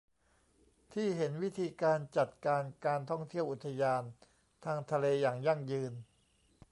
[0.93, 4.01] ที่เห็นวิธีการจัดการการท่องเที่ยวอุทยาน
[4.65, 5.93] ทางทะเลอย่างยั่งยืน